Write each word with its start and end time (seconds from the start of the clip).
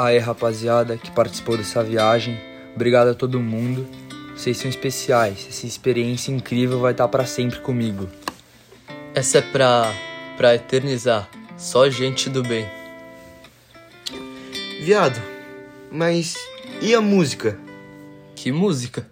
Aí, 0.00 0.16
rapaziada 0.18 0.96
que 0.96 1.10
participou 1.10 1.56
dessa 1.56 1.82
viagem, 1.82 2.40
obrigado 2.72 3.08
a 3.08 3.14
todo 3.14 3.40
mundo. 3.40 3.84
Vocês 4.32 4.56
são 4.56 4.70
especiais. 4.70 5.44
Essa 5.48 5.66
experiência 5.66 6.30
incrível 6.30 6.78
vai 6.78 6.92
estar 6.92 7.08
para 7.08 7.26
sempre 7.26 7.58
comigo. 7.58 8.08
Essa 9.12 9.38
é 9.38 9.42
pra, 9.42 9.92
pra 10.36 10.54
eternizar. 10.54 11.28
Só 11.56 11.90
gente 11.90 12.30
do 12.30 12.44
bem. 12.44 12.64
Viado, 14.82 15.20
mas 15.90 16.36
e 16.80 16.94
a 16.94 17.00
música? 17.00 17.58
Que 18.36 18.52
música? 18.52 19.04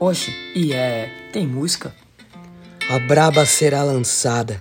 Oxe, 0.00 0.34
e 0.56 0.72
é. 0.72 1.08
tem 1.32 1.46
música? 1.46 1.94
A 2.90 2.98
braba 2.98 3.46
será 3.46 3.84
lançada. 3.84 4.60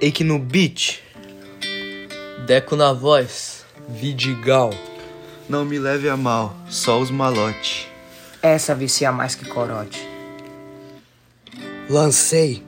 E 0.00 0.10
que 0.10 0.24
no 0.24 0.38
beat? 0.38 1.02
Deco 2.46 2.74
na 2.74 2.94
voz. 2.94 3.59
Vidigal. 3.92 4.70
Não 5.48 5.64
me 5.64 5.78
leve 5.78 6.08
a 6.08 6.16
mal, 6.16 6.54
só 6.68 7.00
os 7.00 7.10
malote. 7.10 7.88
Essa 8.42 8.74
vicia 8.74 9.10
mais 9.10 9.34
que 9.34 9.44
corote. 9.44 10.08
Lancei. 11.88 12.62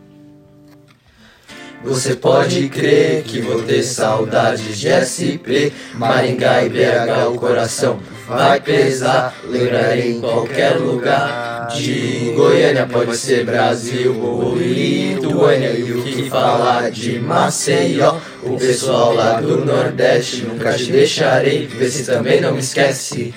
Você 1.85 2.15
pode 2.15 2.69
crer 2.69 3.25
que 3.25 3.41
vou 3.41 3.63
ter 3.63 3.83
saudades 3.83 4.79
de 4.79 4.89
SP, 4.89 5.73
Maringá 5.95 6.65
e 6.65 6.69
BH, 6.69 7.29
o 7.29 7.35
coração 7.35 7.99
vai 8.29 8.61
pesar. 8.61 9.35
Lembrarei 9.45 10.13
em 10.13 10.21
qualquer 10.21 10.77
lugar 10.77 11.69
de 11.75 12.33
Goiânia, 12.37 12.87
pode 12.87 13.17
ser 13.17 13.45
Brasil 13.45 14.17
ou 14.21 14.57
Lituânia. 14.57 15.71
E 15.71 15.93
o 15.93 16.03
que 16.05 16.31
falar 16.31 16.91
de 16.91 17.19
Maceió, 17.19 18.17
o 18.43 18.59
pessoal 18.59 19.15
lá 19.15 19.41
do 19.41 19.65
Nordeste, 19.65 20.45
nunca 20.45 20.75
te 20.75 20.91
deixarei, 20.91 21.67
vê 21.67 21.89
se 21.89 22.05
também 22.05 22.41
não 22.41 22.53
me 22.53 22.61
esquece. 22.61 23.33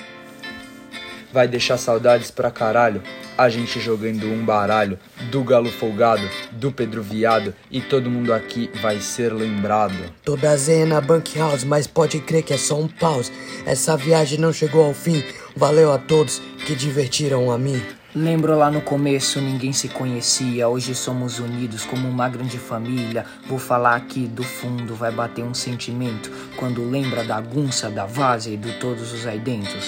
Vai 1.36 1.46
deixar 1.46 1.76
saudades 1.76 2.30
pra 2.30 2.50
caralho. 2.50 3.02
A 3.36 3.50
gente 3.50 3.78
jogando 3.78 4.26
um 4.26 4.42
baralho 4.42 4.98
do 5.30 5.44
Galo 5.44 5.70
Folgado, 5.70 6.26
do 6.50 6.72
Pedro 6.72 7.02
Viado 7.02 7.54
e 7.70 7.78
todo 7.78 8.10
mundo 8.10 8.32
aqui 8.32 8.70
vai 8.80 9.00
ser 9.00 9.34
lembrado. 9.34 9.92
Tô 10.24 10.34
baseia 10.34 10.86
na 10.86 10.98
Bank 10.98 11.38
House, 11.38 11.62
mas 11.62 11.86
pode 11.86 12.20
crer 12.20 12.42
que 12.42 12.54
é 12.54 12.56
só 12.56 12.80
um 12.80 12.88
pause. 12.88 13.30
Essa 13.66 13.98
viagem 13.98 14.38
não 14.38 14.50
chegou 14.50 14.82
ao 14.82 14.94
fim. 14.94 15.22
Valeu 15.54 15.92
a 15.92 15.98
todos 15.98 16.40
que 16.64 16.74
divertiram 16.74 17.52
a 17.52 17.58
mim. 17.58 17.82
Lembro 18.14 18.56
lá 18.56 18.70
no 18.70 18.80
começo 18.80 19.38
ninguém 19.38 19.74
se 19.74 19.90
conhecia, 19.90 20.66
hoje 20.66 20.94
somos 20.94 21.38
unidos 21.38 21.84
como 21.84 22.08
uma 22.08 22.30
grande 22.30 22.56
família. 22.56 23.26
Vou 23.46 23.58
falar 23.58 23.94
aqui 23.94 24.26
do 24.26 24.42
fundo, 24.42 24.94
vai 24.94 25.12
bater 25.12 25.44
um 25.44 25.52
sentimento 25.52 26.32
quando 26.56 26.88
lembra 26.88 27.22
da 27.24 27.38
gunça, 27.42 27.90
da 27.90 28.06
vaza 28.06 28.48
e 28.48 28.56
de 28.56 28.72
todos 28.78 29.12
os 29.12 29.26
aí 29.26 29.38
dentro. 29.38 29.78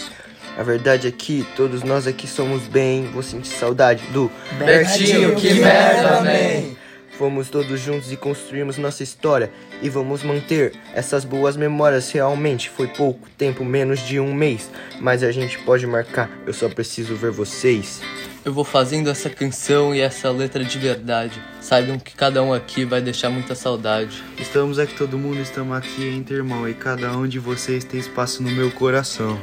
A 0.59 0.62
verdade 0.64 1.06
é 1.06 1.11
que 1.12 1.47
todos 1.55 1.84
nós 1.84 2.09
aqui 2.09 2.27
somos 2.27 2.64
bem. 2.64 3.05
Vou 3.12 3.23
sentir 3.23 3.48
saudade 3.48 4.03
do 4.12 4.28
Bertinho, 4.59 5.37
que 5.37 5.55
merda, 5.55 6.20
man! 6.20 6.77
Fomos 7.17 7.48
todos 7.48 7.81
juntos 7.81 8.12
e 8.12 8.17
construímos 8.17 8.77
nossa 8.77 9.03
história 9.05 9.50
e 9.81 9.89
vamos 9.89 10.25
manter 10.25 10.73
essas 10.92 11.25
boas 11.25 11.56
memórias. 11.56 12.11
Realmente 12.11 12.70
foi 12.70 12.89
pouco 12.89 13.28
tempo, 13.39 13.65
menos 13.65 14.00
de 14.00 14.19
um 14.19 14.34
mês, 14.34 14.69
mas 15.00 15.23
a 15.23 15.31
gente 15.31 15.59
pode 15.61 15.87
marcar. 15.87 16.28
Eu 16.45 16.53
só 16.53 16.69
preciso 16.69 17.15
ver 17.15 17.31
vocês. 17.31 18.00
Eu 18.45 18.53
vou 18.53 18.65
fazendo 18.65 19.11
essa 19.11 19.31
canção 19.31 19.95
e 19.95 20.00
essa 20.00 20.31
letra 20.31 20.65
de 20.65 20.78
verdade. 20.78 21.41
Saibam 21.61 21.98
que 21.98 22.15
cada 22.15 22.43
um 22.43 22.53
aqui 22.53 22.84
vai 22.84 23.00
deixar 23.00 23.31
muita 23.31 23.55
saudade. 23.55 24.25
Estamos 24.39 24.78
aqui, 24.78 24.95
todo 24.95 25.19
mundo, 25.19 25.41
estamos 25.41 25.77
aqui 25.77 26.09
entre 26.09 26.37
irmão 26.37 26.69
e 26.69 26.75
cada 26.75 27.17
um 27.17 27.28
de 27.28 27.39
vocês 27.39 27.84
tem 27.84 28.00
espaço 28.00 28.43
no 28.43 28.50
meu 28.50 28.70
coração. 28.72 29.39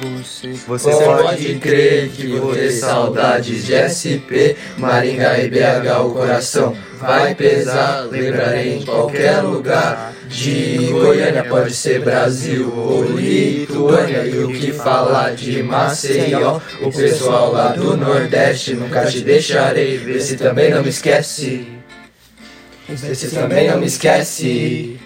Você, 0.00 0.52
Você 0.66 0.90
pode 0.90 1.54
crer 1.56 2.08
que 2.08 2.28
vou 2.28 2.54
ter 2.54 2.70
saudades 2.70 3.66
de 3.66 3.74
SP, 3.76 4.56
Maringá 4.78 5.38
e 5.38 5.50
BH, 5.50 6.00
o 6.06 6.12
coração 6.12 6.74
vai 6.98 7.34
pesar. 7.34 8.06
Lembrarei 8.10 8.78
em 8.78 8.84
qualquer 8.84 9.42
lugar 9.42 10.14
de 10.26 10.88
Goiânia, 10.90 11.44
pode 11.44 11.74
ser 11.74 12.00
Brasil 12.00 12.72
ou 12.74 13.04
Lituânia. 13.04 14.24
E 14.24 14.38
o 14.42 14.48
que 14.48 14.72
falar 14.72 15.34
de 15.34 15.62
Maceió, 15.62 16.60
o 16.80 16.90
pessoal 16.90 17.52
lá 17.52 17.68
do 17.68 17.94
Nordeste, 17.94 18.72
nunca 18.72 19.04
te 19.04 19.20
deixarei. 19.20 19.98
Vê 19.98 20.18
se 20.18 20.38
também 20.38 20.70
não 20.70 20.82
me 20.82 20.88
esquece. 20.88 21.66
Vê 22.88 23.14
se 23.14 23.28
também 23.34 23.68
não 23.68 23.78
me 23.78 23.86
esquece. 23.86 24.98